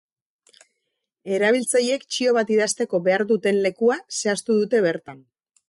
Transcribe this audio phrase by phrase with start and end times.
[1.35, 5.25] Erabiltzaileek txio bat idazteko behar duten lekua zehaztu dute bertan.